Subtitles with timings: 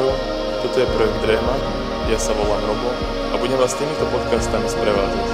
[0.00, 1.56] Poslucháčov, toto je projekt Drema,
[2.08, 2.88] ja sa volám Robo
[3.32, 5.28] a budem vás týmito podcastami sprevádzať.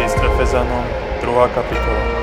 [0.00, 0.84] List Efezanom,
[1.20, 1.52] 2.
[1.52, 2.21] kapitola.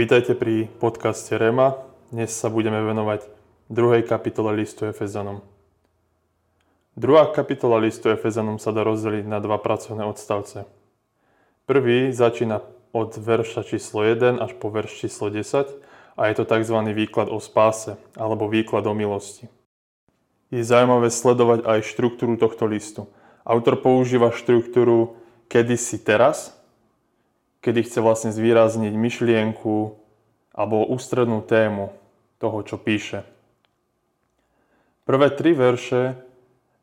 [0.00, 1.76] Vítajte pri podcaste Rema.
[2.08, 3.20] Dnes sa budeme venovať
[3.68, 5.44] druhej kapitole listu Efezanom.
[6.96, 10.64] Druhá kapitola listu Efezanom sa dá rozdeliť na dva pracovné odstavce.
[11.68, 12.64] Prvý začína
[12.96, 15.68] od verša číslo 1 až po verš číslo 10
[16.16, 16.76] a je to tzv.
[16.96, 19.52] výklad o spáse alebo výklad o milosti.
[20.48, 23.04] Je zaujímavé sledovať aj štruktúru tohto listu.
[23.44, 25.20] Autor používa štruktúru
[25.52, 26.56] kedysi teraz,
[27.60, 29.96] kedy chce vlastne zvýrazniť myšlienku
[30.56, 31.92] alebo ústrednú tému
[32.40, 33.22] toho, čo píše.
[35.04, 36.16] Prvé tri verše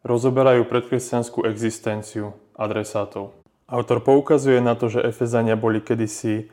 [0.05, 3.33] rozoberajú predkresťanskú existenciu adresátov.
[3.67, 6.47] Autor poukazuje na to, že Efezania boli kedysi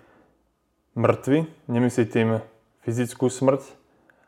[0.98, 2.42] mŕtvi, nemyslí tým
[2.82, 3.62] fyzickú smrť,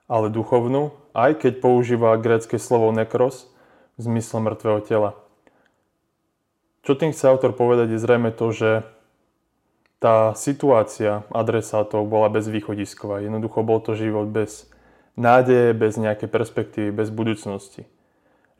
[0.07, 3.51] ale duchovnú, aj keď používa grécke slovo nekros
[3.99, 5.11] v zmysle mŕtvého tela.
[6.87, 8.71] Čo tým chce autor povedať je zrejme to, že
[10.07, 13.27] tá situácia adresátov bola bezvýchodisková.
[13.27, 14.71] Jednoducho bol to život bez
[15.19, 17.91] nádeje, bez nejakej perspektívy, bez budúcnosti.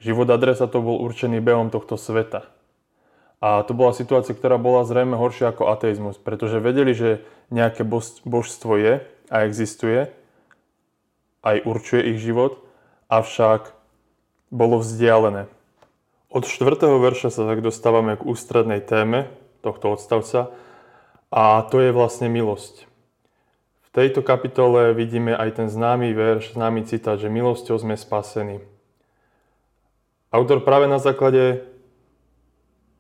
[0.03, 2.51] Život adresátov bol určený behom tohto sveta.
[3.39, 7.23] A to bola situácia, ktorá bola zrejme horšia ako ateizmus, pretože vedeli, že
[7.55, 7.87] nejaké
[8.27, 10.11] božstvo je a existuje,
[11.47, 12.59] aj určuje ich život,
[13.07, 13.71] avšak
[14.51, 15.47] bolo vzdialené.
[16.27, 16.75] Od 4.
[16.75, 19.31] verša sa tak dostávame k ústrednej téme
[19.63, 20.51] tohto odstavca,
[21.31, 22.87] a to je vlastne milosť.
[23.87, 28.61] V tejto kapitole vidíme aj ten známy verš, známy citát, že milosťou sme spasení.
[30.29, 31.65] Autor práve na základe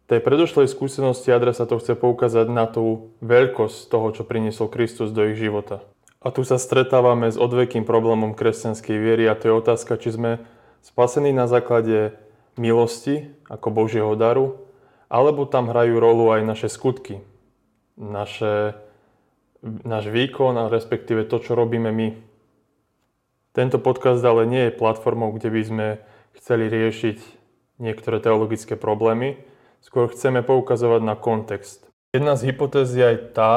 [0.06, 5.26] tej predošlej skúsenosti adresa to chce poukázať na tú veľkosť toho, čo priniesol Kristus do
[5.26, 5.82] ich života.
[6.22, 10.30] A tu sa stretávame s odvekým problémom kresťanskej viery a to je otázka, či sme
[10.80, 12.14] spasení na základe
[12.54, 14.62] milosti ako Božieho daru,
[15.10, 17.22] alebo tam hrajú rolu aj naše skutky,
[17.96, 18.76] naše,
[19.64, 22.08] náš výkon a respektíve to, čo robíme my.
[23.56, 25.86] Tento podcast ale nie je platformou, kde by sme
[26.36, 27.18] chceli riešiť
[27.80, 29.40] niektoré teologické problémy,
[29.80, 31.88] skôr chceme poukazovať na kontext.
[32.12, 33.54] Jedna z hypotéz je aj tá,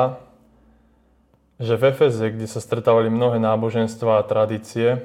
[1.59, 5.03] že v Efeze, kde sa stretávali mnohé náboženstva a tradície,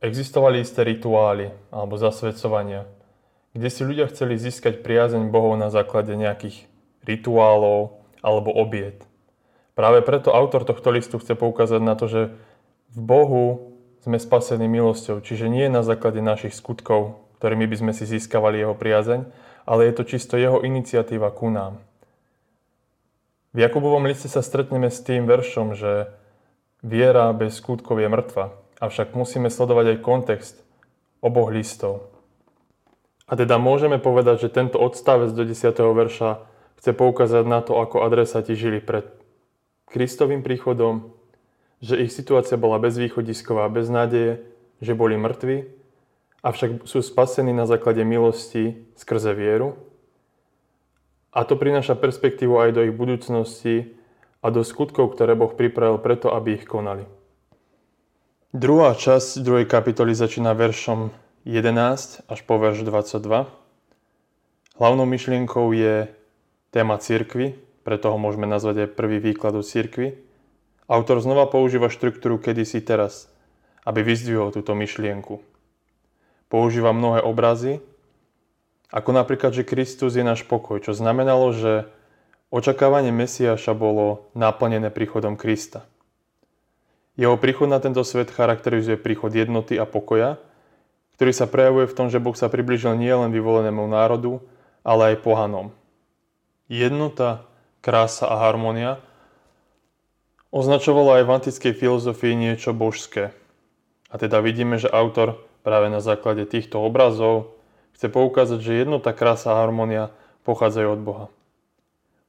[0.00, 2.88] existovali isté rituály alebo zasvedcovania,
[3.52, 6.64] kde si ľudia chceli získať priazeň Bohov na základe nejakých
[7.04, 9.04] rituálov, alebo obiet.
[9.74, 12.22] Práve preto autor tohto listu chce poukázať na to, že
[12.92, 13.44] v Bohu
[14.00, 18.76] sme spasení milosťou, čiže nie na základe našich skutkov, ktorými by sme si získavali jeho
[18.76, 19.24] priazeň,
[19.64, 21.80] ale je to čisto jeho iniciatíva ku nám.
[23.50, 26.12] V Jakubovom liste sa stretneme s tým veršom, že
[26.80, 30.56] viera bez skutkov je mŕtva, avšak musíme sledovať aj kontext
[31.20, 32.08] oboch listov.
[33.30, 35.70] A teda môžeme povedať, že tento odstavec do 10.
[35.70, 36.49] verša
[36.80, 39.04] chce poukázať na to, ako adresáti žili pred
[39.92, 41.12] Kristovým príchodom,
[41.84, 44.40] že ich situácia bola bezvýchodisková, bez nádeje,
[44.80, 45.68] že boli mŕtvi,
[46.40, 49.76] avšak sú spasení na základe milosti skrze vieru.
[51.36, 53.92] A to prináša perspektívu aj do ich budúcnosti
[54.40, 57.04] a do skutkov, ktoré Boh pripravil preto, aby ich konali.
[58.50, 61.12] Druhá časť druhej kapitoly začína veršom
[61.44, 63.46] 11 až po verš 22.
[64.80, 66.08] Hlavnou myšlienkou je
[66.70, 70.14] téma cirkvy, preto ho môžeme nazvať aj prvý výklad o cirkvi.
[70.90, 73.30] Autor znova používa štruktúru kedysi teraz,
[73.86, 75.42] aby vyzdvihol túto myšlienku.
[76.50, 77.78] Používa mnohé obrazy,
[78.90, 81.86] ako napríklad, že Kristus je náš pokoj, čo znamenalo, že
[82.50, 85.86] očakávanie Mesiaša bolo naplnené príchodom Krista.
[87.14, 90.42] Jeho príchod na tento svet charakterizuje príchod jednoty a pokoja,
[91.14, 94.42] ktorý sa prejavuje v tom, že Boh sa približil nielen vyvolenému národu,
[94.82, 95.70] ale aj pohanom
[96.70, 97.44] jednota,
[97.82, 99.02] krása a harmonia,
[100.54, 103.34] označovalo aj v antickej filozofii niečo božské.
[104.10, 107.58] A teda vidíme, že autor práve na základe týchto obrazov
[107.98, 110.14] chce poukázať, že jednota, krása a harmonia
[110.46, 111.26] pochádzajú od Boha.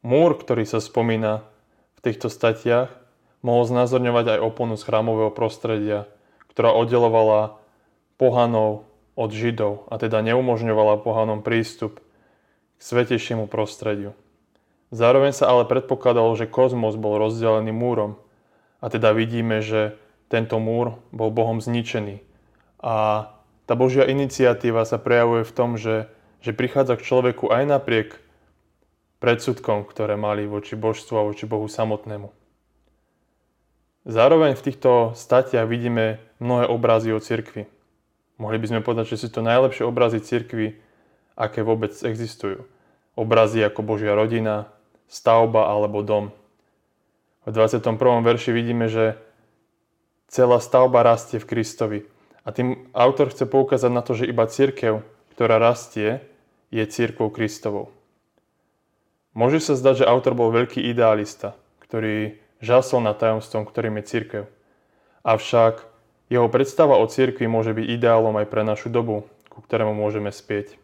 [0.01, 1.45] Múr, ktorý sa spomína
[1.95, 2.89] v týchto statiach,
[3.45, 6.09] mohol znázorňovať aj oponu z chrámového prostredia,
[6.49, 7.61] ktorá oddelovala
[8.17, 8.85] pohanov
[9.17, 12.01] od židov a teda neumožňovala pohanom prístup
[12.77, 14.17] k svetejšiemu prostrediu.
[14.91, 18.19] Zároveň sa ale predpokladalo, že kozmos bol rozdelený múrom.
[18.83, 19.95] A teda vidíme, že
[20.27, 22.19] tento múr bol Bohom zničený.
[22.83, 23.27] A
[23.71, 26.11] tá Božia iniciatíva sa prejavuje v tom, že,
[26.43, 28.19] že prichádza k človeku aj napriek
[29.23, 32.33] predsudkom, ktoré mali voči božstvu a voči Bohu samotnému.
[34.01, 37.69] Zároveň v týchto statiach vidíme mnohé obrazy o cirkvi.
[38.41, 40.81] Mohli by sme povedať, že sú to najlepšie obrazy cirkvi,
[41.37, 42.65] aké vôbec existujú.
[43.13, 44.73] Obrazy ako Božia rodina,
[45.11, 46.31] stavba alebo dom.
[47.43, 47.99] V 21.
[48.23, 49.19] verši vidíme, že
[50.31, 51.99] celá stavba rastie v Kristovi.
[52.47, 55.03] A tým autor chce poukázať na to, že iba církev,
[55.35, 56.23] ktorá rastie,
[56.71, 57.91] je církvou Kristovou.
[59.35, 64.43] Môže sa zdať, že autor bol veľký idealista, ktorý žasol nad tajomstvom, ktorým je církev.
[65.27, 65.83] Avšak
[66.31, 70.79] jeho predstava o cirkvi môže byť ideálom aj pre našu dobu, ku ktorému môžeme spieť.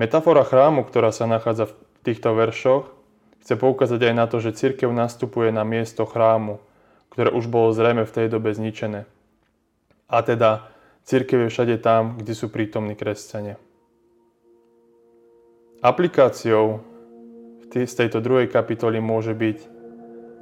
[0.00, 2.90] Metafora chrámu, ktorá sa nachádza v týchto veršoch,
[3.42, 6.62] chce poukázať aj na to, že cirkev nastupuje na miesto chrámu,
[7.10, 9.06] ktoré už bolo zrejme v tej dobe zničené.
[10.06, 10.70] A teda
[11.02, 13.58] cirkev je všade tam, kde sú prítomní kresťania.
[15.82, 16.86] Aplikáciou
[17.72, 19.58] z tejto druhej kapitoly môže byť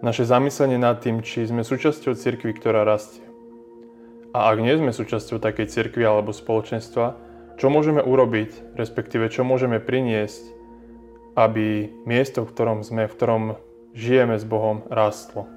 [0.04, 3.24] naše zamyslenie nad tým, či sme súčasťou cirkvy, ktorá rastie.
[4.36, 7.16] A ak nie sme súčasťou takej cirkvi alebo spoločenstva,
[7.56, 10.59] čo môžeme urobiť, respektíve čo môžeme priniesť,
[11.40, 13.42] aby miesto, v ktorom sme, v ktorom
[13.96, 15.48] žijeme s Bohom, rástlo.